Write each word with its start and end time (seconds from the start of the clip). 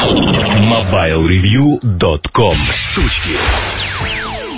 MobileReview.com 0.00 2.56
Штучки 2.72 3.36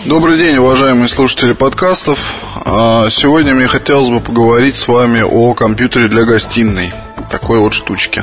Добрый 0.05 0.39
день, 0.39 0.57
уважаемые 0.59 1.09
слушатели 1.09 1.53
подкастов. 1.53 2.37
А, 2.65 3.09
сегодня 3.11 3.53
мне 3.53 3.67
хотелось 3.67 4.09
бы 4.09 4.21
поговорить 4.21 4.77
с 4.77 4.87
вами 4.87 5.23
о 5.23 5.53
компьютере 5.55 6.07
для 6.07 6.23
гостиной. 6.23 6.93
Такой 7.29 7.59
вот 7.59 7.75
штучки. 7.75 8.23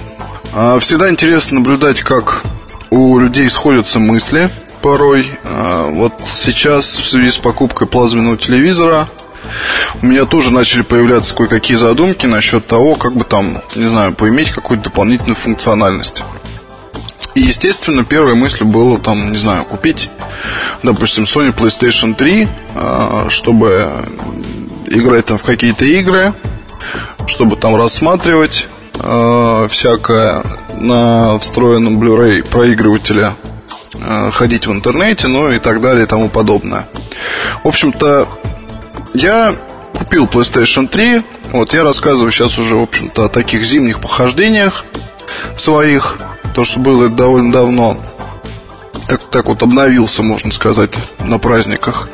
А, 0.54 0.80
всегда 0.80 1.10
интересно 1.10 1.60
наблюдать, 1.60 2.00
как 2.00 2.42
у 2.90 3.20
людей 3.20 3.50
сходятся 3.50 4.00
мысли 4.00 4.50
порой. 4.82 5.28
А, 5.44 5.90
вот 5.90 6.14
сейчас 6.26 6.86
в 6.86 7.06
связи 7.06 7.32
с 7.32 7.38
покупкой 7.38 7.88
плазменного 7.88 8.38
телевизора 8.38 9.10
у 10.02 10.06
меня 10.06 10.26
тоже 10.26 10.52
начали 10.52 10.84
появляться 10.84 11.36
кое-какие 11.36 11.76
задумки 11.76 12.28
насчет 12.28 12.66
того, 12.66 12.96
как 12.96 13.14
бы 13.14 13.26
там, 13.26 13.62
не 13.76 13.88
знаю, 13.88 14.14
поиметь 14.14 14.52
какую-то 14.52 14.86
дополнительную 14.86 15.36
функциональность. 15.36 16.24
И, 17.36 17.42
естественно, 17.42 18.04
первая 18.04 18.36
мысль 18.36 18.64
была 18.64 18.98
там, 18.98 19.32
не 19.32 19.38
знаю, 19.38 19.64
купить, 19.66 20.10
допустим, 20.84 21.26
Sony 21.26 21.54
PlayStation 21.54 22.14
3, 22.16 22.48
а, 22.76 23.28
чтобы 23.30 24.06
играть 24.88 25.26
там 25.26 25.38
в 25.38 25.44
какие-то 25.44 25.86
игры, 25.86 26.34
чтобы 27.28 27.56
там 27.56 27.76
рассматривать 27.76 28.68
э, 28.96 29.68
всякое 29.70 30.44
на 30.78 31.38
встроенном 31.38 32.02
Blu-ray 32.02 32.44
проигрывателе, 32.44 33.36
э, 33.94 34.32
ходить 34.32 34.68
в 34.68 34.72
интернете, 34.72 35.28
ну 35.28 35.52
и 35.52 35.60
так 35.60 35.82
далее 35.82 36.04
и 36.04 36.08
тому 36.08 36.30
подобное. 36.30 36.88
В 37.64 37.68
общем-то, 37.68 38.28
я 39.14 39.56
купил 39.98 40.26
PlayStation 40.26 40.88
3. 40.88 41.22
Вот 41.52 41.74
я 41.74 41.84
рассказываю 41.84 42.32
сейчас 42.32 42.58
уже, 42.58 42.76
в 42.76 42.84
общем-то, 42.84 43.26
о 43.26 43.30
таких 43.30 43.64
зимних 43.64 44.00
похождениях 44.00 44.86
своих. 45.56 46.18
То, 46.60 46.66
что 46.66 46.82
было 46.82 47.08
довольно 47.08 47.54
давно. 47.54 47.96
Так, 49.08 49.22
так 49.32 49.46
вот 49.46 49.64
обновился, 49.64 50.24
можно 50.24 50.52
сказать, 50.52 50.90
на 51.24 51.40
праздниках. 51.40 52.10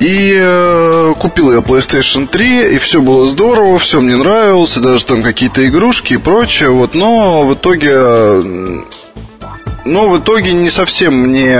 И 0.00 0.38
э, 0.38 1.14
купил 1.18 1.50
я 1.50 1.60
PlayStation 1.60 2.26
3, 2.26 2.74
и 2.74 2.76
все 2.76 3.00
было 3.00 3.26
здорово, 3.26 3.78
все 3.78 4.02
мне 4.02 4.16
нравилось, 4.16 4.76
и 4.76 4.80
даже 4.80 5.06
там 5.06 5.22
какие-то 5.22 5.66
игрушки 5.66 6.12
и 6.12 6.18
прочее, 6.18 6.68
вот, 6.68 6.92
но 6.92 7.46
в 7.46 7.54
итоге 7.54 7.94
но 9.86 10.08
в 10.10 10.18
итоге 10.18 10.52
не 10.52 10.68
совсем 10.68 11.14
мне 11.14 11.58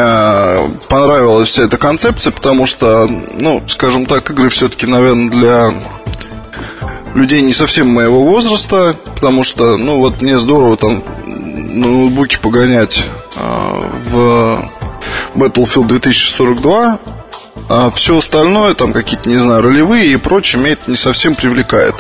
понравилась 0.90 1.48
вся 1.48 1.64
эта 1.64 1.78
концепция, 1.78 2.32
потому 2.32 2.66
что, 2.66 3.10
ну, 3.40 3.62
скажем 3.66 4.04
так, 4.04 4.28
игры 4.30 4.50
все-таки, 4.50 4.84
наверное, 4.84 5.30
для 5.30 5.74
людей 7.14 7.40
не 7.40 7.54
совсем 7.54 7.88
моего 7.88 8.22
возраста, 8.24 8.94
потому 9.14 9.42
что, 9.42 9.78
ну, 9.78 10.00
вот 10.00 10.20
мне 10.20 10.38
здорово 10.38 10.76
там 10.76 11.02
на 11.70 11.88
ноутбуке 11.88 12.38
погонять 12.38 13.04
э, 13.36 13.80
в 14.10 14.70
Battlefield 15.34 15.86
2042, 15.86 16.98
а 17.68 17.90
все 17.90 18.18
остальное, 18.18 18.74
там 18.74 18.92
какие-то, 18.92 19.28
не 19.28 19.36
знаю, 19.36 19.62
ролевые 19.62 20.12
и 20.12 20.16
прочее, 20.16 20.60
меня 20.60 20.72
это 20.72 20.90
не 20.90 20.96
совсем 20.96 21.34
привлекает. 21.34 21.94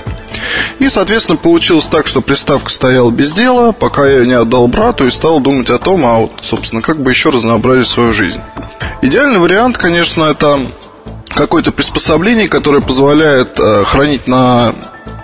И, 0.80 0.88
соответственно, 0.88 1.36
получилось 1.36 1.86
так, 1.86 2.06
что 2.06 2.22
приставка 2.22 2.70
стояла 2.70 3.10
без 3.10 3.32
дела, 3.32 3.72
пока 3.72 4.06
я 4.06 4.18
ее 4.18 4.26
не 4.26 4.32
отдал 4.32 4.66
брату 4.66 5.06
и 5.06 5.10
стал 5.10 5.40
думать 5.40 5.70
о 5.70 5.78
том, 5.78 6.04
а 6.04 6.16
вот, 6.16 6.32
собственно, 6.42 6.82
как 6.82 7.00
бы 7.00 7.10
еще 7.10 7.30
разнообразить 7.30 7.86
свою 7.86 8.12
жизнь. 8.12 8.40
Идеальный 9.02 9.38
вариант, 9.38 9.78
конечно, 9.78 10.24
это 10.24 10.58
какое-то 11.28 11.72
приспособление, 11.72 12.48
которое 12.48 12.80
позволяет 12.80 13.58
э, 13.58 13.84
хранить 13.84 14.26
на 14.26 14.74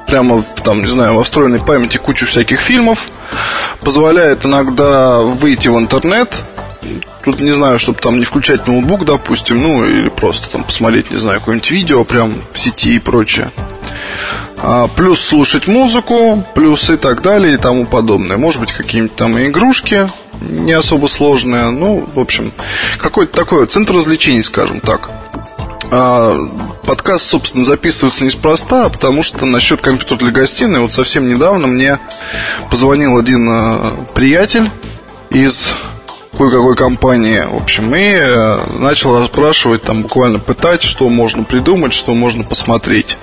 прямо, 0.07 0.43
там, 0.65 0.81
не 0.81 0.89
знаю, 0.89 1.15
во 1.15 1.23
встроенной 1.23 1.61
памяти 1.61 1.99
кучу 1.99 2.27
всяких 2.27 2.61
фильмов, 2.61 3.09
позволяет 3.81 4.45
иногда 4.45 5.21
выйти 5.21 5.69
в 5.69 5.79
интернет, 5.79 6.43
Тут 7.25 7.41
не 7.41 7.51
знаю, 7.51 7.81
чтобы 7.81 7.99
там 7.99 8.21
не 8.21 8.25
включать 8.25 8.69
ноутбук, 8.69 9.05
допустим, 9.05 9.61
ну 9.61 9.85
или 9.85 10.09
просто 10.09 10.49
там 10.49 10.63
посмотреть, 10.63 11.11
не 11.11 11.17
знаю, 11.17 11.41
какое-нибудь 11.41 11.71
видео 11.73 12.05
прям 12.05 12.35
в 12.53 12.59
сети 12.59 12.95
и 12.95 13.01
прочее. 13.01 13.51
А, 14.59 14.87
плюс 14.87 15.21
слушать 15.21 15.67
музыку, 15.67 16.45
плюс 16.55 16.89
и 16.89 16.97
так 16.97 17.23
далее 17.23 17.55
и 17.55 17.59
тому 17.59 17.85
подобное. 17.87 18.37
Может 18.37 18.61
быть, 18.61 18.73
какие-нибудь 18.73 19.17
там 19.17 19.39
игрушки 19.39 20.09
не 20.41 20.73
особо 20.73 21.09
сложные. 21.09 21.71
Ну, 21.71 22.07
в 22.15 22.21
общем, 22.21 22.53
какой-то 22.99 23.37
такой 23.37 23.67
центр 23.67 23.95
развлечений, 23.95 24.43
скажем 24.43 24.81
так. 24.81 25.11
А, 25.91 26.37
подкаст, 26.87 27.27
собственно, 27.27 27.65
записывается 27.65 28.25
неспроста, 28.25 28.89
потому 28.89 29.23
что 29.23 29.45
насчет 29.45 29.81
компьютера 29.81 30.19
для 30.19 30.31
гостиной, 30.31 30.81
вот 30.81 30.93
совсем 30.93 31.29
недавно 31.29 31.67
мне 31.67 31.99
позвонил 32.71 33.19
один 33.19 33.47
а, 33.51 34.07
приятель 34.15 34.71
из 35.31 35.75
кое-какой 36.39 36.77
компании, 36.77 37.45
в 37.47 37.57
общем, 37.57 37.95
и 37.95 38.03
э, 38.03 38.59
начал 38.79 39.19
расспрашивать, 39.19 39.83
там 39.83 40.03
буквально 40.03 40.39
пытать, 40.39 40.83
что 40.83 41.09
можно 41.09 41.45
придумать, 41.45 41.95
что 41.95 42.15
можно 42.15 42.45
посмотреть. 42.45 43.17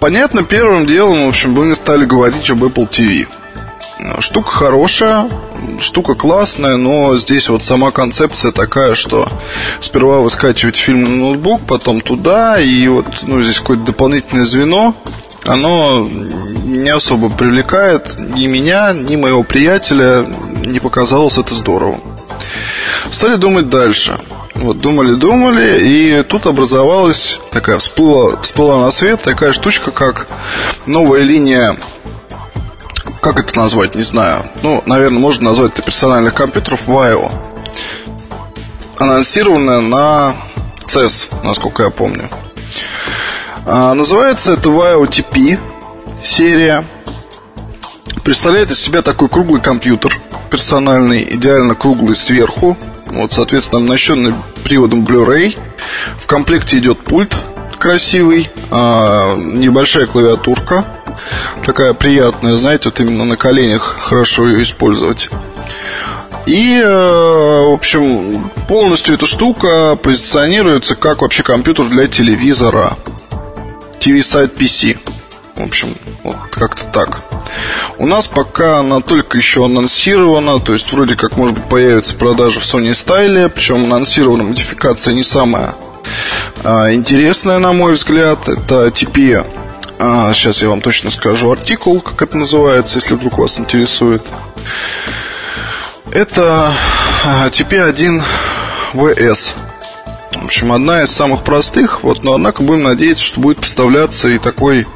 Понятно, 0.00 0.42
первым 0.42 0.86
делом, 0.86 1.26
в 1.26 1.28
общем, 1.28 1.52
мы 1.52 1.74
стали 1.74 2.06
говорить 2.06 2.48
об 2.50 2.64
Apple 2.64 2.88
TV. 2.88 3.28
Штука 4.20 4.50
хорошая, 4.50 5.28
штука 5.80 6.14
классная, 6.14 6.76
но 6.76 7.16
здесь 7.16 7.48
вот 7.48 7.62
сама 7.62 7.90
концепция 7.90 8.52
такая, 8.52 8.94
что 8.94 9.28
сперва 9.80 10.18
вы 10.18 10.30
скачиваете 10.30 10.80
фильм 10.80 11.02
на 11.04 11.08
ноутбук, 11.08 11.62
потом 11.66 12.00
туда, 12.00 12.60
и 12.60 12.86
вот 12.88 13.06
ну, 13.22 13.42
здесь 13.42 13.58
какое-то 13.58 13.84
дополнительное 13.84 14.44
звено, 14.44 14.94
оно 15.44 16.08
не 16.08 16.90
особо 16.90 17.30
привлекает 17.30 18.18
ни 18.18 18.46
меня, 18.46 18.92
ни 18.92 19.16
моего 19.16 19.42
приятеля, 19.42 20.26
не 20.64 20.80
показалось 20.80 21.38
это 21.38 21.54
здорово. 21.54 21.98
Стали 23.10 23.36
думать 23.36 23.68
дальше. 23.68 24.18
Вот 24.54 24.78
думали, 24.78 25.14
думали, 25.14 25.78
и 25.80 26.22
тут 26.24 26.46
образовалась 26.46 27.38
такая, 27.52 27.78
всплыла, 27.78 28.40
всплыла 28.42 28.82
на 28.82 28.90
свет 28.90 29.22
такая 29.22 29.52
штучка, 29.52 29.92
как 29.92 30.26
новая 30.84 31.22
линия 31.22 31.76
как 33.20 33.40
это 33.40 33.58
назвать, 33.58 33.94
не 33.94 34.02
знаю. 34.02 34.44
Ну, 34.62 34.82
наверное, 34.86 35.18
можно 35.18 35.44
назвать 35.44 35.72
это 35.72 35.82
персональных 35.82 36.34
компьютеров 36.34 36.88
VAIO. 36.88 37.30
Анонсированная 38.98 39.80
на 39.80 40.34
CES, 40.86 41.30
насколько 41.44 41.82
я 41.84 41.90
помню. 41.90 42.28
А, 43.66 43.94
называется 43.94 44.54
это 44.54 44.68
VAIO-TP 44.68 45.58
серия. 46.22 46.84
Представляет 48.24 48.70
из 48.70 48.80
себя 48.80 49.02
такой 49.02 49.28
круглый 49.28 49.60
компьютер 49.60 50.16
персональный, 50.50 51.22
идеально 51.34 51.74
круглый 51.74 52.16
сверху. 52.16 52.76
Вот, 53.06 53.32
соответственно, 53.32 53.82
оснащенный 53.82 54.34
приводом 54.64 55.04
Blu-ray. 55.04 55.58
В 56.20 56.26
комплекте 56.26 56.78
идет 56.78 56.98
пульт 56.98 57.36
красивый, 57.78 58.50
а, 58.70 59.36
небольшая 59.36 60.06
клавиатурка. 60.06 60.84
Такая 61.64 61.92
приятная, 61.94 62.56
знаете, 62.56 62.86
вот 62.86 63.00
именно 63.00 63.24
на 63.24 63.36
коленях 63.36 63.96
хорошо 64.00 64.48
ее 64.48 64.62
использовать. 64.62 65.28
И, 66.46 66.80
э, 66.82 66.88
в 66.88 67.72
общем, 67.72 68.50
полностью 68.68 69.14
эта 69.14 69.26
штука 69.26 69.96
позиционируется 69.96 70.94
как 70.94 71.20
вообще 71.22 71.42
компьютер 71.42 71.86
для 71.86 72.06
телевизора. 72.06 72.96
TV-сайт 74.00 74.56
PC. 74.56 74.98
В 75.56 75.62
общем, 75.62 75.94
вот 76.22 76.36
как-то 76.50 76.84
так. 76.86 77.20
У 77.98 78.06
нас 78.06 78.28
пока 78.28 78.78
она 78.78 79.00
только 79.00 79.36
еще 79.36 79.64
анонсирована, 79.64 80.60
то 80.60 80.72
есть 80.72 80.90
вроде 80.92 81.16
как 81.16 81.36
может 81.36 81.56
быть 81.56 81.64
появится 81.64 82.14
продажа 82.14 82.60
в 82.60 82.62
Sony 82.62 82.90
Style, 82.90 83.48
причем 83.48 83.84
анонсирована 83.84 84.44
модификация 84.44 85.14
не 85.14 85.24
самая 85.24 85.74
а, 86.64 86.92
интересная, 86.92 87.58
на 87.58 87.72
мой 87.72 87.92
взгляд. 87.92 88.48
Это 88.48 88.88
TP, 88.88 89.44
а, 89.98 90.32
сейчас 90.32 90.62
я 90.62 90.68
вам 90.68 90.80
точно 90.80 91.10
скажу 91.10 91.50
артикул, 91.50 92.00
как 92.00 92.22
это 92.22 92.36
называется, 92.36 92.98
если 92.98 93.14
вдруг 93.14 93.38
вас 93.38 93.58
интересует. 93.58 94.22
Это 96.12 96.72
TP1 97.24 98.22
VS. 98.94 99.54
В 100.32 100.44
общем, 100.44 100.72
одна 100.72 101.02
из 101.02 101.10
самых 101.10 101.42
простых, 101.42 102.02
вот, 102.02 102.22
но 102.22 102.34
однако 102.34 102.62
будем 102.62 102.84
надеяться, 102.84 103.24
что 103.24 103.40
будет 103.40 103.58
поставляться 103.58 104.28
и 104.28 104.38
такой 104.38 104.86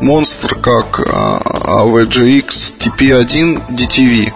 монстр, 0.00 0.54
как 0.54 1.00
AVGX 1.00 2.74
TP1 2.78 3.62
DTV 3.68 4.32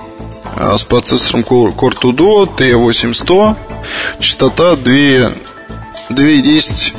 с 0.76 0.82
процессором 0.84 1.42
Core 1.42 1.72
2 1.74 2.10
Duo 2.12 2.48
T8100, 2.56 3.56
частота 4.18 4.76
2, 4.76 4.92
2.10, 6.10 6.94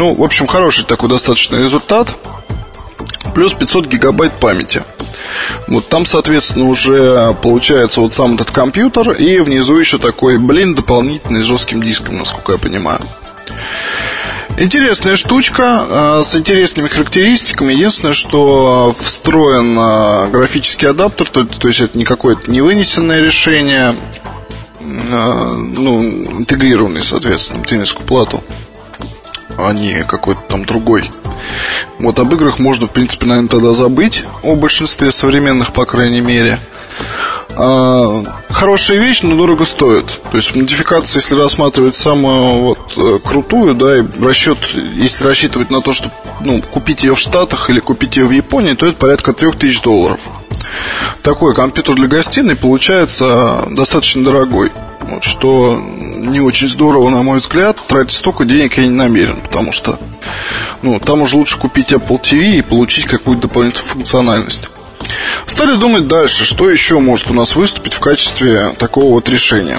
ну, 0.00 0.14
в 0.14 0.22
общем, 0.22 0.46
хороший 0.46 0.86
такой 0.86 1.10
достаточно 1.10 1.56
результат, 1.56 2.16
плюс 3.34 3.52
500 3.52 3.86
гигабайт 3.86 4.32
памяти. 4.32 4.82
Вот 5.68 5.88
там, 5.88 6.06
соответственно, 6.06 6.70
уже 6.70 7.36
получается 7.42 8.00
вот 8.00 8.14
сам 8.14 8.36
этот 8.36 8.50
компьютер 8.50 9.10
и 9.10 9.40
внизу 9.40 9.76
еще 9.76 9.98
такой, 9.98 10.38
блин, 10.38 10.74
дополнительный 10.74 11.42
с 11.42 11.44
жестким 11.44 11.82
диском, 11.82 12.16
насколько 12.16 12.52
я 12.52 12.58
понимаю. 12.58 13.00
Интересная 14.56 15.16
штучка 15.16 15.86
э, 15.86 16.22
с 16.24 16.34
интересными 16.34 16.88
характеристиками. 16.88 17.74
Единственное, 17.74 18.14
что 18.14 18.94
встроен 18.98 19.78
э, 19.78 20.30
графический 20.30 20.88
адаптер, 20.88 21.28
то, 21.28 21.44
то 21.44 21.68
есть 21.68 21.82
это 21.82 21.98
не 21.98 22.06
какое-то 22.06 22.50
не 22.50 22.62
вынесенное 22.62 23.22
решение, 23.22 23.94
ну, 24.80 26.02
интегрированный, 26.02 27.02
соответственно, 27.02 27.60
в 27.60 27.66
интеллектуальную 27.66 28.06
плату, 28.08 28.42
а 29.66 29.72
не 29.72 30.04
какой-то 30.04 30.40
там 30.48 30.64
другой. 30.64 31.10
Вот 31.98 32.18
об 32.18 32.32
играх 32.34 32.58
можно, 32.58 32.86
в 32.86 32.90
принципе, 32.90 33.26
наверное, 33.26 33.48
тогда 33.48 33.72
забыть, 33.72 34.24
о 34.42 34.56
большинстве 34.56 35.12
современных, 35.12 35.72
по 35.72 35.84
крайней 35.84 36.20
мере. 36.20 36.58
А, 37.56 38.22
хорошая 38.50 38.98
вещь, 38.98 39.22
но 39.22 39.36
дорого 39.36 39.64
стоит. 39.64 40.06
То 40.30 40.36
есть 40.36 40.54
модификация, 40.54 41.20
если 41.20 41.34
рассматривать 41.34 41.96
самую 41.96 42.60
вот 42.60 42.78
э, 42.96 43.18
крутую, 43.24 43.74
да, 43.74 43.98
и 43.98 44.04
расчет, 44.22 44.58
если 44.94 45.24
рассчитывать 45.24 45.70
на 45.70 45.80
то, 45.80 45.92
что 45.92 46.10
ну, 46.40 46.62
купить 46.62 47.02
ее 47.02 47.14
в 47.14 47.18
Штатах 47.18 47.70
или 47.70 47.80
купить 47.80 48.16
ее 48.16 48.24
в 48.24 48.30
Японии, 48.30 48.74
то 48.74 48.86
это 48.86 48.96
порядка 48.96 49.32
3000 49.32 49.82
долларов. 49.82 50.20
Такой 51.22 51.54
компьютер 51.54 51.96
для 51.96 52.06
гостиной 52.06 52.56
получается 52.56 53.66
достаточно 53.70 54.24
дорогой. 54.24 54.70
Вот, 55.00 55.24
что 55.24 55.82
не 56.26 56.40
очень 56.40 56.68
здорово, 56.68 57.10
на 57.10 57.22
мой 57.22 57.38
взгляд. 57.38 57.76
Тратить 57.86 58.16
столько 58.16 58.44
денег 58.44 58.78
я 58.78 58.84
не 58.84 58.90
намерен, 58.90 59.40
потому 59.40 59.72
что 59.72 59.98
ну, 60.82 60.98
там 60.98 61.22
уже 61.22 61.36
лучше 61.36 61.58
купить 61.58 61.92
Apple 61.92 62.20
TV 62.20 62.58
и 62.58 62.62
получить 62.62 63.06
какую-то 63.06 63.42
дополнительную 63.42 63.88
функциональность. 63.88 64.70
Стали 65.46 65.76
думать 65.76 66.06
дальше, 66.06 66.44
что 66.44 66.70
еще 66.70 66.98
может 66.98 67.30
у 67.30 67.34
нас 67.34 67.56
выступить 67.56 67.94
в 67.94 68.00
качестве 68.00 68.74
такого 68.78 69.14
вот 69.14 69.28
решения. 69.28 69.78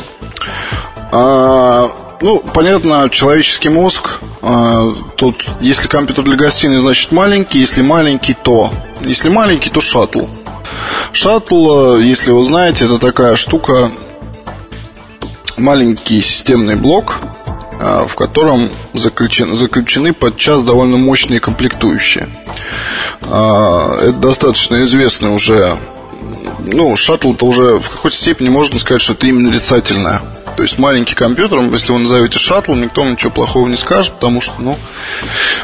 А, 1.11 1.91
ну, 2.21 2.39
понятно, 2.53 3.09
человеческий 3.09 3.69
мозг. 3.69 4.19
А, 4.41 4.93
тут, 5.15 5.45
если 5.59 5.87
компьютер 5.87 6.23
для 6.23 6.35
гостиной, 6.35 6.79
значит 6.79 7.11
маленький. 7.11 7.59
Если 7.59 7.81
маленький, 7.81 8.33
то. 8.33 8.71
Если 9.01 9.29
маленький, 9.29 9.69
то 9.69 9.81
шаттл. 9.81 10.25
Шаттл, 11.13 11.97
если 11.97 12.31
вы 12.31 12.43
знаете, 12.43 12.85
это 12.85 12.97
такая 12.97 13.35
штука, 13.35 13.91
маленький 15.61 16.21
системный 16.21 16.75
блок, 16.75 17.19
а, 17.79 18.05
в 18.07 18.15
котором 18.15 18.69
заключены, 18.93 19.55
заключены 19.55 20.13
подчас 20.13 20.63
довольно 20.63 20.97
мощные 20.97 21.39
комплектующие. 21.39 22.27
А, 23.21 23.97
это 24.01 24.19
достаточно 24.19 24.83
известно 24.83 25.33
уже. 25.33 25.77
Ну, 26.59 26.95
шаттл-то 26.95 27.45
уже 27.45 27.79
в 27.79 27.89
какой-то 27.89 28.15
степени 28.15 28.49
можно 28.49 28.77
сказать, 28.77 29.01
что 29.01 29.13
это 29.13 29.25
именно 29.25 29.49
нарицательное. 29.49 30.21
То 30.55 30.63
есть 30.63 30.77
маленький 30.77 31.15
компьютер, 31.15 31.59
если 31.71 31.91
вы 31.91 31.99
назовете 31.99 32.37
шаттлом, 32.37 32.81
никто 32.81 33.03
ничего 33.03 33.31
плохого 33.31 33.67
не 33.67 33.77
скажет, 33.77 34.13
потому 34.13 34.41
что, 34.41 34.53
ну, 34.59 34.77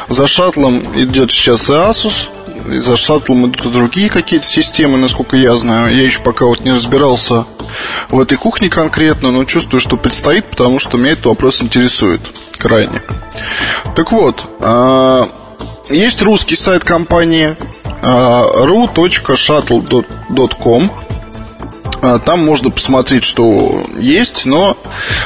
за 0.08 0.26
шаттлом 0.26 0.80
идет 1.00 1.30
сейчас 1.30 1.70
и 1.70 1.74
Asus, 1.74 2.26
и 2.72 2.78
за 2.78 2.96
шаттлом 2.96 3.46
идут 3.46 3.66
и 3.66 3.70
другие 3.70 4.10
какие-то 4.10 4.46
системы, 4.46 4.98
насколько 4.98 5.36
я 5.36 5.56
знаю. 5.56 5.94
Я 5.94 6.02
еще 6.02 6.20
пока 6.20 6.46
вот 6.46 6.60
не 6.60 6.72
разбирался 6.72 7.44
в 8.08 8.20
этой 8.20 8.38
кухне 8.38 8.68
конкретно, 8.68 9.30
но 9.30 9.44
чувствую, 9.44 9.80
что 9.80 9.96
предстоит, 9.96 10.44
потому 10.44 10.78
что 10.78 10.96
меня 10.96 11.12
этот 11.12 11.26
вопрос 11.26 11.62
интересует 11.62 12.20
крайне. 12.58 13.02
Так 13.94 14.12
вот, 14.12 14.42
а, 14.60 15.28
есть 15.90 16.22
русский 16.22 16.56
сайт 16.56 16.84
компании 16.84 17.56
ru.shuttle.com 18.02 20.90
а, 22.00 22.18
там 22.18 22.44
можно 22.44 22.70
посмотреть, 22.70 23.24
что 23.24 23.84
есть, 23.96 24.46
но 24.46 24.76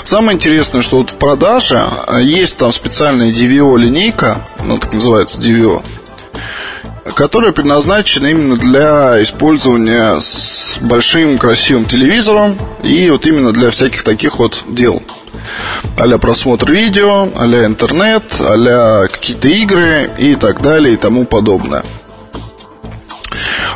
самое 0.05 0.37
интересное, 0.37 0.83
что 0.83 0.99
вот 0.99 1.11
в 1.11 1.17
продаже 1.17 1.81
а, 1.81 2.19
есть 2.19 2.59
там 2.59 2.73
специальная 2.73 3.31
DVO 3.31 3.79
линейка, 3.79 4.45
ну 4.65 4.79
так 4.79 4.93
называется 4.93 5.41
DVO, 5.41 5.83
которая 7.15 7.53
предназначена 7.53 8.27
именно 8.27 8.57
для 8.57 9.23
использования 9.23 10.21
с 10.21 10.79
большим 10.81 11.39
красивым 11.39 11.85
телевизором 11.85 12.57
и 12.83 13.09
вот 13.11 13.27
именно 13.27 13.53
для 13.53 13.71
всяких 13.71 14.03
таких 14.03 14.39
вот 14.39 14.65
дел. 14.69 15.03
а 15.99 16.19
просмотр 16.19 16.71
видео, 16.71 17.29
а 17.35 17.47
интернет, 17.47 18.25
а 18.41 19.07
какие-то 19.09 19.49
игры 19.49 20.11
и 20.19 20.35
так 20.35 20.63
далее 20.63 20.95
и 20.95 20.97
тому 20.97 21.25
подобное. 21.25 21.83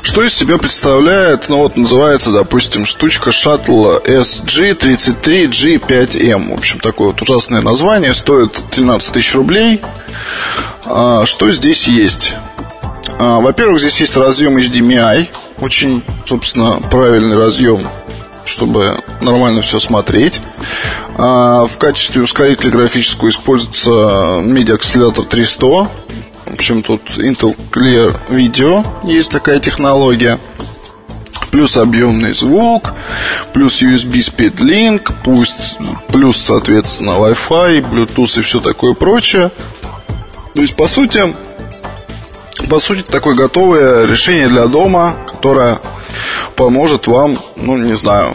Что 0.02 0.24
из 0.24 0.34
себя 0.34 0.58
представляет, 0.58 1.48
ну 1.48 1.58
вот 1.58 1.76
называется, 1.76 2.30
допустим, 2.30 2.86
штучка 2.86 3.32
шаттл 3.32 3.96
SG33G5M. 4.04 6.54
В 6.54 6.58
общем, 6.58 6.78
такое 6.78 7.08
вот 7.08 7.20
ужасное 7.22 7.60
название, 7.60 8.14
стоит 8.14 8.52
13 8.70 9.12
тысяч 9.12 9.34
рублей. 9.34 9.80
А, 10.84 11.26
что 11.26 11.50
здесь 11.50 11.88
есть? 11.88 12.36
А, 13.18 13.40
во-первых, 13.40 13.80
здесь 13.80 13.98
есть 14.00 14.16
разъем 14.16 14.58
HDMI, 14.58 15.28
очень, 15.60 16.02
собственно, 16.26 16.80
правильный 16.90 17.36
разъем, 17.36 17.86
чтобы 18.44 19.00
нормально 19.22 19.62
все 19.62 19.78
смотреть. 19.78 20.40
А, 21.16 21.64
в 21.64 21.78
качестве 21.78 22.22
ускорителя 22.22 22.70
графического 22.72 23.30
используется 23.30 23.90
MIDI-акселератор 23.90 25.24
300. 25.24 25.66
В 25.66 25.88
общем, 26.52 26.82
тут 26.82 27.02
Intel 27.16 27.56
Clear 27.72 28.14
Video, 28.28 28.84
есть 29.02 29.32
такая 29.32 29.60
технология. 29.60 30.38
Плюс 31.50 31.76
объемный 31.78 32.34
звук, 32.34 32.92
плюс 33.54 33.80
USB 33.82 34.18
Speed 34.18 34.56
Link, 34.56 35.10
пусть, 35.24 35.78
плюс, 36.08 36.36
соответственно, 36.36 37.12
Wi-Fi, 37.12 37.90
Bluetooth 37.90 38.40
и 38.40 38.42
все 38.42 38.60
такое 38.60 38.92
прочее. 38.92 39.50
То 40.54 40.60
есть, 40.60 40.76
по 40.76 40.86
сути, 40.86 41.34
по 42.68 42.78
сути, 42.78 43.02
такое 43.02 43.34
готовое 43.34 44.06
решение 44.06 44.48
для 44.48 44.66
дома, 44.66 45.14
которое 45.26 45.78
поможет 46.56 47.06
вам, 47.06 47.38
ну, 47.56 47.76
не 47.76 47.94
знаю, 47.94 48.34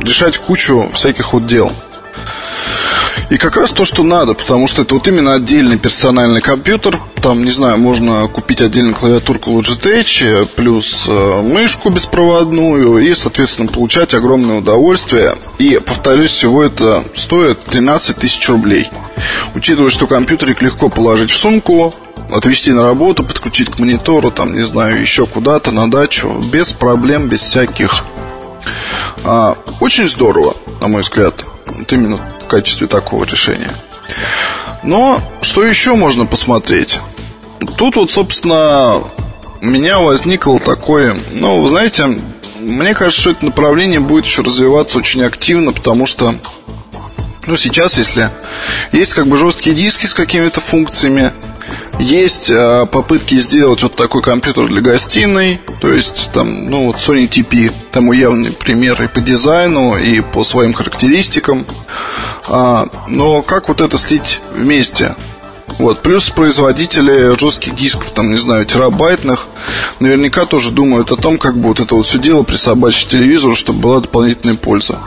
решать 0.00 0.38
кучу 0.38 0.88
всяких 0.92 1.32
вот 1.32 1.46
дел. 1.46 1.72
И 3.30 3.36
как 3.38 3.56
раз 3.56 3.72
то, 3.72 3.84
что 3.84 4.02
надо, 4.02 4.34
потому 4.34 4.66
что 4.66 4.82
это 4.82 4.94
вот 4.94 5.08
именно 5.08 5.34
отдельный 5.34 5.78
персональный 5.78 6.40
компьютер. 6.40 6.98
Там, 7.22 7.42
не 7.42 7.50
знаю, 7.50 7.78
можно 7.78 8.28
купить 8.28 8.60
отдельную 8.60 8.94
клавиатурку 8.94 9.50
Logitech, 9.50 10.46
плюс 10.56 11.06
э, 11.08 11.40
мышку 11.42 11.88
беспроводную 11.88 12.98
и, 12.98 13.14
соответственно, 13.14 13.68
получать 13.68 14.12
огромное 14.14 14.58
удовольствие. 14.58 15.36
И, 15.58 15.80
повторюсь, 15.84 16.32
всего 16.32 16.62
это 16.62 17.04
стоит 17.14 17.64
13 17.64 18.16
тысяч 18.16 18.46
рублей. 18.48 18.88
Учитывая, 19.54 19.90
что 19.90 20.06
компьютерик 20.06 20.60
легко 20.60 20.90
положить 20.90 21.30
в 21.30 21.38
сумку, 21.38 21.94
отвезти 22.34 22.72
на 22.72 22.82
работу, 22.82 23.22
подключить 23.22 23.70
к 23.70 23.78
монитору, 23.78 24.30
там, 24.30 24.54
не 24.54 24.62
знаю, 24.62 25.00
еще 25.00 25.26
куда-то, 25.26 25.70
на 25.70 25.88
дачу, 25.90 26.30
без 26.52 26.72
проблем, 26.72 27.28
без 27.28 27.40
всяких. 27.40 28.04
А, 29.22 29.56
очень 29.80 30.08
здорово, 30.08 30.56
на 30.80 30.88
мой 30.88 31.02
взгляд, 31.02 31.44
вот 31.66 31.92
именно 31.92 32.18
в 32.40 32.46
качестве 32.46 32.88
такого 32.88 33.24
решения. 33.24 33.70
Но 34.82 35.20
что 35.40 35.64
еще 35.64 35.94
можно 35.94 36.26
посмотреть? 36.26 36.98
Тут 37.76 37.96
вот, 37.96 38.10
собственно, 38.10 38.96
у 39.60 39.66
меня 39.66 40.00
возникло 40.00 40.58
такое, 40.58 41.16
ну, 41.32 41.62
вы 41.62 41.68
знаете, 41.68 42.18
мне 42.58 42.94
кажется, 42.94 43.20
что 43.20 43.30
это 43.30 43.44
направление 43.44 44.00
будет 44.00 44.24
еще 44.24 44.42
развиваться 44.42 44.98
очень 44.98 45.22
активно, 45.22 45.72
потому 45.72 46.06
что 46.06 46.34
ну, 47.46 47.56
сейчас, 47.56 47.98
если 47.98 48.30
есть 48.92 49.14
как 49.14 49.26
бы 49.26 49.36
жесткие 49.36 49.76
диски 49.76 50.06
с 50.06 50.14
какими-то 50.14 50.60
функциями, 50.60 51.32
есть 51.98 52.50
э, 52.50 52.86
попытки 52.90 53.36
сделать 53.36 53.82
вот 53.82 53.94
такой 53.94 54.22
компьютер 54.22 54.66
для 54.66 54.80
гостиной, 54.80 55.60
то 55.80 55.92
есть 55.92 56.30
там, 56.32 56.70
ну 56.70 56.86
вот 56.86 56.96
Sony 56.96 57.28
TP, 57.28 57.72
тому 57.90 58.12
явный 58.12 58.52
пример 58.52 59.02
и 59.02 59.08
по 59.08 59.20
дизайну, 59.20 59.96
и 59.96 60.20
по 60.20 60.44
своим 60.44 60.72
характеристикам. 60.72 61.64
А, 62.48 62.88
но 63.08 63.42
как 63.42 63.68
вот 63.68 63.80
это 63.80 63.98
слить 63.98 64.40
вместе? 64.54 65.14
Вот, 65.78 66.00
плюс 66.00 66.30
производители 66.30 67.36
жестких 67.38 67.74
дисков, 67.74 68.10
там, 68.10 68.30
не 68.30 68.36
знаю, 68.36 68.64
терабайтных, 68.64 69.46
наверняка 69.98 70.44
тоже 70.44 70.70
думают 70.70 71.10
о 71.10 71.16
том, 71.16 71.38
как 71.38 71.56
бы 71.56 71.68
вот 71.68 71.80
это 71.80 71.94
вот 71.96 72.06
все 72.06 72.18
дело 72.18 72.42
присобачить 72.42 73.08
телевизору, 73.08 73.56
чтобы 73.56 73.80
была 73.80 74.00
дополнительная 74.00 74.56
польза. 74.56 74.98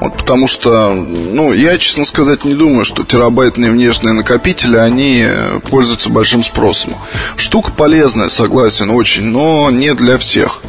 Вот, 0.00 0.16
потому 0.16 0.48
что, 0.48 0.94
ну, 0.94 1.52
я, 1.52 1.76
честно 1.76 2.06
сказать, 2.06 2.44
не 2.44 2.54
думаю, 2.54 2.86
что 2.86 3.04
терабайтные 3.04 3.70
внешние 3.70 4.14
накопители, 4.14 4.76
они 4.76 5.26
пользуются 5.68 6.08
большим 6.08 6.42
спросом. 6.42 6.94
Штука 7.36 7.70
полезная, 7.70 8.30
согласен, 8.30 8.90
очень, 8.90 9.24
но 9.24 9.70
не 9.70 9.94
для 9.94 10.16
всех. 10.16 10.62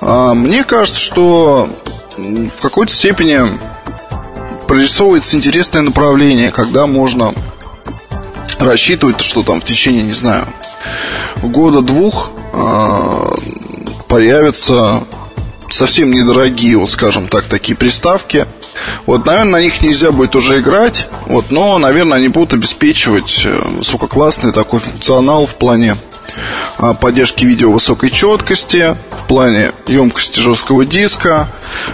А, 0.00 0.34
мне 0.34 0.62
кажется, 0.62 1.00
что 1.00 1.68
в 2.16 2.62
какой-то 2.62 2.92
степени 2.92 3.40
прорисовывается 4.68 5.36
интересное 5.36 5.82
направление, 5.82 6.52
когда 6.52 6.86
можно 6.86 7.34
рассчитывать, 8.60 9.20
что 9.20 9.42
там 9.42 9.60
в 9.60 9.64
течение, 9.64 10.02
не 10.02 10.12
знаю, 10.12 10.46
года-двух 11.42 12.30
а, 12.52 13.34
появится 14.06 15.02
совсем 15.72 16.10
недорогие, 16.10 16.76
вот 16.76 16.90
скажем 16.90 17.28
так, 17.28 17.46
такие 17.46 17.76
приставки, 17.76 18.46
Вот, 19.06 19.26
наверное, 19.26 19.52
на 19.52 19.62
них 19.62 19.82
нельзя 19.82 20.12
будет 20.12 20.34
уже 20.34 20.60
играть, 20.60 21.08
вот, 21.26 21.50
но, 21.50 21.78
наверное, 21.78 22.18
они 22.18 22.28
будут 22.28 22.54
обеспечивать 22.54 23.42
э, 23.44 23.60
высококлассный 23.78 24.52
такой 24.52 24.80
функционал 24.80 25.46
в 25.46 25.54
плане 25.54 25.96
а, 26.78 26.94
поддержки 26.94 27.44
видео 27.44 27.70
высокой 27.70 28.10
четкости, 28.10 28.96
в 29.10 29.26
плане 29.26 29.72
емкости 29.86 30.40
жесткого 30.40 30.84
диска, 30.84 31.48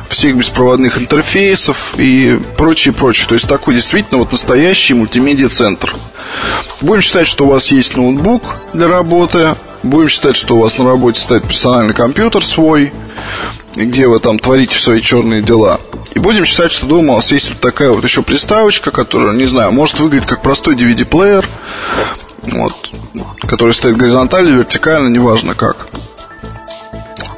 всех 0.09 0.37
беспроводных 0.37 0.99
интерфейсов 0.99 1.95
и 1.99 2.39
прочее, 2.57 2.95
прочее. 2.95 3.27
То 3.29 3.35
есть 3.35 3.49
такой 3.49 3.75
действительно 3.75 4.19
вот 4.19 4.33
настоящий 4.33 4.95
мультимедиа-центр. 4.95 5.95
Будем 6.81 7.03
считать, 7.03 7.27
что 7.27 7.47
у 7.47 7.51
вас 7.51 7.69
есть 7.69 7.97
ноутбук 7.97 8.43
для 8.73 8.87
работы, 8.87 9.57
будем 9.83 10.09
считать, 10.09 10.37
что 10.37 10.57
у 10.57 10.61
вас 10.61 10.79
на 10.79 10.85
работе 10.85 11.21
стоит 11.21 11.45
персональный 11.45 11.95
компьютер 11.95 12.45
свой, 12.45 12.93
где 13.87 14.07
вы 14.07 14.19
там 14.19 14.39
творите 14.39 14.79
свои 14.79 15.01
черные 15.01 15.43
дела. 15.43 15.81
И 16.15 16.19
будем 16.19 16.45
считать, 16.45 16.73
что 16.73 16.87
дома 16.87 17.13
у 17.13 17.17
вас 17.17 17.33
есть 17.33 17.51
вот 17.51 17.61
такая 17.61 17.91
вот 17.91 18.05
еще 18.05 18.23
приставочка, 18.23 18.91
которая, 18.91 19.35
не 19.35 19.47
знаю, 19.47 19.73
может 19.73 20.01
выглядеть 20.01 20.27
как 20.27 20.43
простой 20.43 20.75
DVD-плеер, 20.75 21.47
вот, 22.43 22.91
который 23.47 23.75
стоит 23.75 23.97
горизонтально, 23.97 24.57
вертикально, 24.57 25.09
неважно 25.09 25.55
как. 25.55 25.89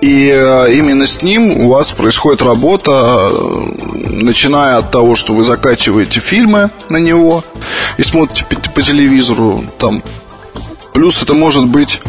И 0.00 0.30
э, 0.32 0.72
именно 0.72 1.06
с 1.06 1.20
ним 1.20 1.50
у 1.50 1.68
вас 1.68 1.92
происходит 1.92 2.40
работа, 2.40 3.28
э, 3.30 3.66
начиная 4.08 4.78
от 4.78 4.90
того, 4.90 5.14
что 5.14 5.34
вы 5.34 5.44
закачиваете 5.44 6.20
фильмы 6.20 6.70
на 6.88 6.96
него 6.96 7.44
и 7.98 8.02
смотрите 8.02 8.46
по 8.46 8.80
телевизору, 8.80 9.64
там 9.78 10.02
Плюс 10.92 11.22
это 11.22 11.34
может 11.34 11.66
быть, 11.66 12.00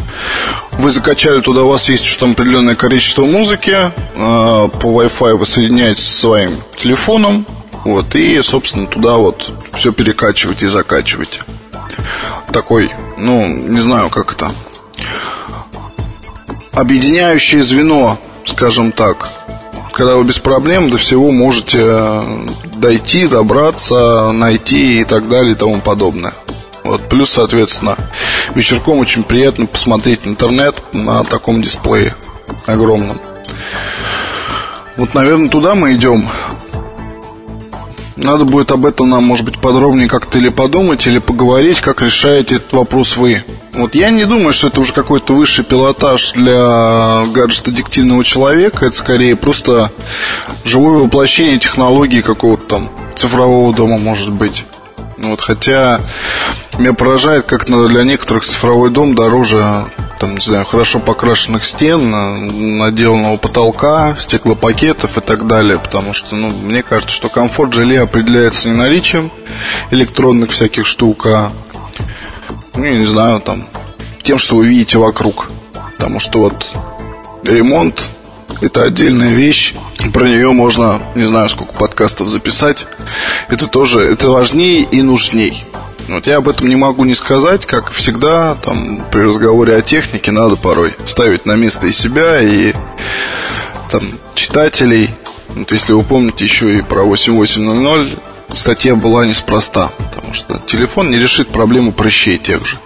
вы 0.72 0.90
закачали 0.90 1.40
туда, 1.40 1.62
у 1.62 1.68
вас 1.68 1.88
есть 1.88 2.04
что 2.04 2.20
там 2.20 2.32
определенное 2.32 2.74
количество 2.74 3.24
музыки, 3.24 3.76
э, 3.76 3.90
по 4.14 4.86
Wi-Fi 4.86 5.34
вы 5.34 5.46
соединяетесь 5.46 6.04
со 6.04 6.20
своим 6.20 6.50
телефоном, 6.76 7.46
вот, 7.84 8.14
и, 8.14 8.40
собственно, 8.42 8.86
туда 8.86 9.16
вот 9.16 9.50
все 9.74 9.92
перекачиваете 9.92 10.66
и 10.66 10.68
закачиваете. 10.68 11.42
Такой, 12.52 12.90
ну, 13.16 13.46
не 13.46 13.80
знаю, 13.80 14.10
как 14.10 14.32
это, 14.32 14.52
объединяющее 16.72 17.62
звено, 17.62 18.18
скажем 18.44 18.92
так, 18.92 19.30
когда 19.92 20.16
вы 20.16 20.24
без 20.24 20.38
проблем 20.38 20.90
до 20.90 20.96
всего 20.96 21.30
можете 21.30 21.78
э, 21.80 22.46
дойти, 22.76 23.26
добраться, 23.26 24.32
найти 24.32 25.00
и 25.00 25.04
так 25.04 25.28
далее 25.28 25.52
и 25.52 25.56
тому 25.56 25.80
подобное. 25.80 26.34
Вот, 26.84 27.08
плюс, 27.08 27.30
соответственно, 27.30 27.96
вечерком 28.54 28.98
очень 28.98 29.22
приятно 29.22 29.66
посмотреть 29.66 30.26
интернет 30.26 30.82
на 30.92 31.24
таком 31.24 31.62
дисплее 31.62 32.14
огромном. 32.66 33.18
Вот, 34.96 35.14
наверное, 35.14 35.48
туда 35.48 35.74
мы 35.74 35.94
идем. 35.94 36.28
Надо 38.16 38.44
будет 38.44 38.70
об 38.70 38.84
этом 38.86 39.08
нам, 39.10 39.24
может 39.24 39.44
быть, 39.44 39.58
подробнее 39.58 40.06
как-то 40.06 40.38
или 40.38 40.48
подумать, 40.48 41.06
или 41.06 41.18
поговорить, 41.18 41.80
как 41.80 42.02
решаете 42.02 42.56
этот 42.56 42.72
вопрос 42.72 43.16
вы. 43.16 43.42
Вот 43.72 43.94
я 43.94 44.10
не 44.10 44.26
думаю, 44.26 44.52
что 44.52 44.68
это 44.68 44.80
уже 44.80 44.92
какой-то 44.92 45.32
высший 45.32 45.64
пилотаж 45.64 46.32
для 46.32 47.24
гаджет-аддиктивного 47.32 48.22
человека. 48.22 48.86
Это 48.86 48.94
скорее 48.94 49.34
просто 49.34 49.90
живое 50.64 50.98
воплощение 50.98 51.58
технологии 51.58 52.20
какого-то 52.20 52.66
там 52.66 52.90
цифрового 53.16 53.74
дома, 53.74 53.98
может 53.98 54.30
быть. 54.30 54.64
Вот, 55.22 55.40
хотя 55.40 56.00
меня 56.78 56.92
поражает, 56.92 57.44
как 57.44 57.66
для 57.66 58.02
некоторых 58.02 58.44
цифровой 58.44 58.90
дом 58.90 59.14
дороже 59.14 59.86
там, 60.18 60.34
не 60.34 60.40
знаю, 60.40 60.64
хорошо 60.64 61.00
покрашенных 61.00 61.64
стен, 61.64 62.78
наделанного 62.78 63.36
потолка, 63.36 64.14
стеклопакетов 64.16 65.18
и 65.18 65.20
так 65.20 65.46
далее, 65.46 65.78
потому 65.78 66.12
что, 66.12 66.36
ну, 66.36 66.48
мне 66.48 66.82
кажется, 66.82 67.14
что 67.14 67.28
комфорт 67.28 67.72
жилья 67.72 68.02
определяется 68.02 68.68
не 68.68 68.76
наличием 68.76 69.32
электронных 69.90 70.50
всяких 70.50 70.86
штук, 70.86 71.26
а, 71.26 71.52
ну, 72.74 72.84
я 72.84 72.98
не 72.98 73.04
знаю, 73.04 73.40
там, 73.40 73.64
тем, 74.22 74.38
что 74.38 74.56
вы 74.56 74.66
видите 74.66 74.98
вокруг. 74.98 75.50
Потому 75.96 76.20
что 76.20 76.40
вот 76.40 76.68
ремонт 77.44 78.02
это 78.62 78.84
отдельная 78.84 79.32
вещь. 79.32 79.74
Про 80.12 80.26
нее 80.26 80.52
можно, 80.52 81.02
не 81.14 81.24
знаю, 81.24 81.48
сколько 81.48 81.72
подкастов 81.74 82.28
записать. 82.28 82.86
Это 83.48 83.66
тоже, 83.66 84.00
это 84.04 84.30
важнее 84.30 84.82
и 84.82 85.02
нужней. 85.02 85.64
Вот 86.08 86.26
я 86.26 86.36
об 86.36 86.48
этом 86.48 86.68
не 86.68 86.76
могу 86.76 87.04
не 87.04 87.14
сказать, 87.14 87.66
как 87.66 87.90
всегда, 87.92 88.54
там, 88.54 89.04
при 89.10 89.22
разговоре 89.22 89.74
о 89.74 89.82
технике 89.82 90.30
надо 90.30 90.56
порой 90.56 90.94
ставить 91.06 91.46
на 91.46 91.56
место 91.56 91.86
и 91.86 91.92
себя, 91.92 92.40
и 92.40 92.72
там, 93.90 94.18
читателей. 94.34 95.10
Вот 95.48 95.70
если 95.72 95.92
вы 95.92 96.02
помните 96.02 96.44
еще 96.44 96.78
и 96.78 96.82
про 96.82 97.02
8800, 97.02 98.18
статья 98.52 98.94
была 98.94 99.26
неспроста, 99.26 99.90
потому 99.98 100.34
что 100.34 100.60
телефон 100.66 101.10
не 101.10 101.18
решит 101.18 101.48
проблему 101.48 101.92
прыщей 101.92 102.38
тех 102.38 102.66
же, 102.66 102.76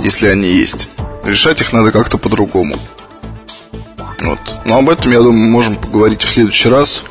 если 0.00 0.28
они 0.28 0.48
есть. 0.48 0.88
Решать 1.24 1.60
их 1.60 1.72
надо 1.72 1.90
как-то 1.90 2.18
по-другому. 2.18 2.76
Вот. 4.26 4.38
Но 4.64 4.78
об 4.78 4.88
этом, 4.90 5.12
я 5.12 5.18
думаю, 5.18 5.50
можем 5.50 5.76
поговорить 5.76 6.22
в 6.22 6.28
следующий 6.28 6.68
раз. 6.68 7.04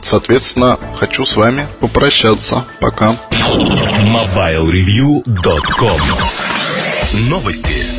Соответственно, 0.00 0.78
хочу 0.98 1.24
с 1.24 1.36
вами 1.36 1.68
попрощаться. 1.80 2.64
Пока. 2.80 3.16
MobileReview.com 3.30 6.00
Новости. 7.28 7.93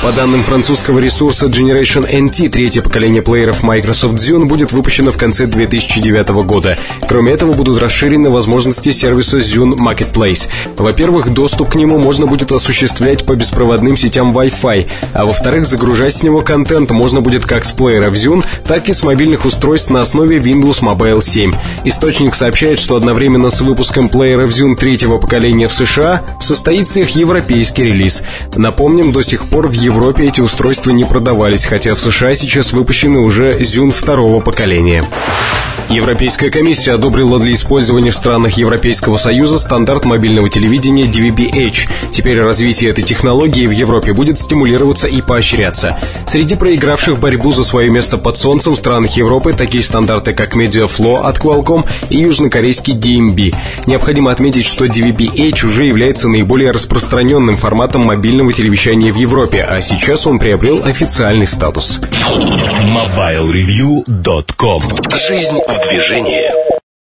По 0.00 0.12
данным 0.12 0.44
французского 0.44 1.00
ресурса 1.00 1.46
Generation 1.46 2.08
NT, 2.08 2.50
третье 2.50 2.82
поколение 2.82 3.20
плееров 3.20 3.64
Microsoft 3.64 4.14
Zune 4.14 4.44
будет 4.44 4.70
выпущено 4.70 5.10
в 5.10 5.18
конце 5.18 5.46
2009 5.48 6.28
года. 6.46 6.78
Кроме 7.08 7.32
этого, 7.32 7.52
будут 7.52 7.80
расширены 7.80 8.30
возможности 8.30 8.92
сервиса 8.92 9.38
Zune 9.38 9.76
Marketplace. 9.76 10.48
Во-первых, 10.76 11.32
доступ 11.32 11.70
к 11.70 11.74
нему 11.74 11.98
можно 11.98 12.26
будет 12.26 12.52
осуществлять 12.52 13.26
по 13.26 13.34
беспроводным 13.34 13.96
сетям 13.96 14.30
Wi-Fi, 14.32 14.88
а 15.14 15.24
во-вторых, 15.26 15.66
загружать 15.66 16.14
с 16.14 16.22
него 16.22 16.42
контент 16.42 16.92
можно 16.92 17.20
будет 17.20 17.44
как 17.44 17.64
с 17.64 17.72
плееров 17.72 18.14
Zune, 18.14 18.44
так 18.68 18.88
и 18.88 18.92
с 18.92 19.02
мобильных 19.02 19.46
устройств 19.46 19.90
на 19.90 20.00
основе 20.00 20.38
Windows 20.38 20.80
Mobile 20.80 21.20
7. 21.20 21.52
Источник 21.82 22.36
сообщает, 22.36 22.78
что 22.78 22.94
одновременно 22.94 23.50
с 23.50 23.60
выпуском 23.60 24.08
плееров 24.08 24.50
Zune 24.50 24.76
третьего 24.76 25.18
поколения 25.18 25.66
в 25.66 25.72
США 25.72 26.22
состоится 26.40 27.00
их 27.00 27.10
европейский 27.10 27.82
релиз. 27.82 28.22
Напомним, 28.54 29.10
до 29.10 29.22
сих 29.22 29.44
пор 29.46 29.66
в 29.66 29.72
Европе 29.98 30.26
эти 30.26 30.40
устройства 30.40 30.92
не 30.92 31.02
продавались, 31.02 31.64
хотя 31.66 31.96
в 31.96 31.98
США 31.98 32.32
сейчас 32.32 32.72
выпущены 32.72 33.18
уже 33.18 33.58
Zune 33.58 33.90
второго 33.90 34.38
поколения. 34.38 35.02
Европейская 35.90 36.50
комиссия 36.50 36.92
одобрила 36.92 37.38
для 37.38 37.54
использования 37.54 38.10
в 38.10 38.16
странах 38.16 38.58
Европейского 38.58 39.16
Союза 39.16 39.58
стандарт 39.58 40.04
мобильного 40.04 40.50
телевидения 40.50 41.06
DVB-H. 41.06 41.88
Теперь 42.12 42.38
развитие 42.40 42.90
этой 42.90 43.02
технологии 43.02 43.66
в 43.66 43.70
Европе 43.70 44.12
будет 44.12 44.38
стимулироваться 44.38 45.08
и 45.08 45.22
поощряться. 45.22 45.98
Среди 46.26 46.56
проигравших 46.56 47.18
борьбу 47.18 47.52
за 47.52 47.64
свое 47.64 47.88
место 47.88 48.18
под 48.18 48.36
солнцем 48.36 48.74
в 48.74 48.78
странах 48.78 49.16
Европы 49.16 49.54
такие 49.54 49.82
стандарты, 49.82 50.34
как 50.34 50.56
MediaFlow 50.56 51.22
от 51.22 51.38
Qualcomm 51.38 51.86
и 52.10 52.18
южнокорейский 52.18 52.92
DMB. 52.94 53.54
Необходимо 53.86 54.30
отметить, 54.30 54.66
что 54.66 54.84
DVB-H 54.84 55.64
уже 55.64 55.86
является 55.86 56.28
наиболее 56.28 56.72
распространенным 56.72 57.56
форматом 57.56 58.04
мобильного 58.04 58.52
телевещания 58.52 59.10
в 59.10 59.16
Европе, 59.16 59.62
а 59.62 59.80
сейчас 59.80 60.26
он 60.26 60.38
приобрел 60.38 60.82
официальный 60.84 61.46
статус. 61.46 61.98
MobileReview.com 62.82 64.82
Жизнь 65.28 65.58
в 65.78 65.88
движении. 65.88 66.77